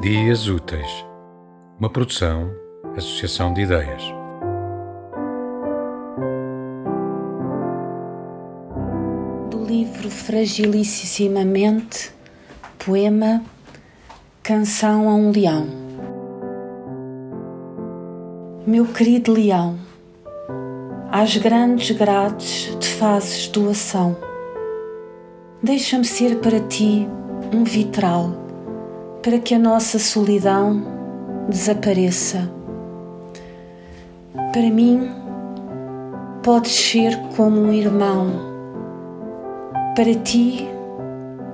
[0.00, 1.04] Dias Úteis,
[1.78, 2.50] uma produção,
[2.96, 4.02] associação de ideias.
[9.50, 12.10] Do livro Fragilissimamente,
[12.82, 13.42] poema
[14.42, 15.66] Canção a um Leão.
[18.66, 19.78] Meu querido leão,
[21.12, 24.16] às grandes grades te fazes doação.
[25.62, 27.06] Deixa-me ser para ti
[27.52, 28.39] um vitral
[29.22, 30.82] para que a nossa solidão
[31.48, 32.50] desapareça.
[34.52, 35.10] Para mim,
[36.42, 38.30] podes ser como um irmão.
[39.94, 40.66] Para ti,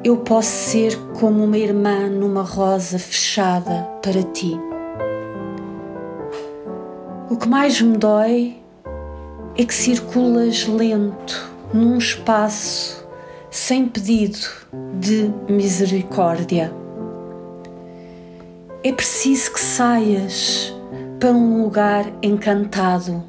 [0.05, 4.57] eu posso ser como uma irmã numa rosa fechada para ti.
[7.29, 8.63] O que mais me dói
[9.59, 13.05] é que circulas lento num espaço
[13.51, 14.39] sem pedido
[15.01, 16.86] de misericórdia.
[18.87, 20.73] É preciso que saias
[21.19, 23.21] para um lugar encantado.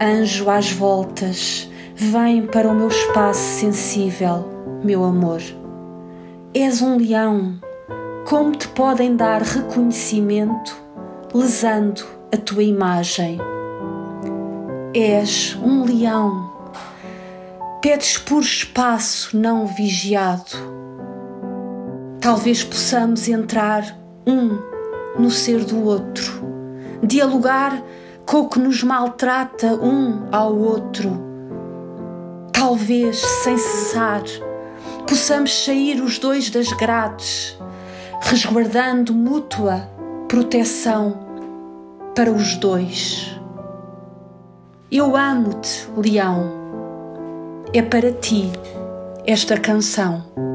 [0.00, 4.48] Anjo às voltas, vem para o meu espaço sensível,
[4.82, 5.42] meu amor.
[6.54, 7.60] És um leão,
[8.26, 10.74] como te podem dar reconhecimento
[11.34, 13.38] lesando a tua imagem?
[14.94, 16.50] És um leão,
[17.82, 20.80] pedes por espaço não vigiado
[22.20, 24.58] Talvez possamos entrar um
[25.18, 26.42] no ser do outro,
[27.02, 27.82] dialogar
[28.26, 31.18] com o que nos maltrata um ao outro.
[32.52, 34.22] Talvez, sem cessar,
[35.08, 37.58] possamos sair os dois das grades,
[38.20, 39.88] resguardando mútua
[40.28, 41.18] proteção
[42.14, 43.34] para os dois.
[44.92, 46.52] Eu amo-te, leão.
[47.72, 48.50] É para ti
[49.26, 50.49] esta canção.